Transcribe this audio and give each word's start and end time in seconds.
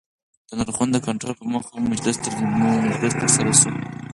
د 0.47 0.51
نرخونو 0.59 0.91
د 0.93 0.97
کنټرول 1.07 1.35
په 1.39 1.45
موخه 1.51 1.75
مجلس 3.01 3.15
ترسره 3.21 3.53
سو 3.61 3.69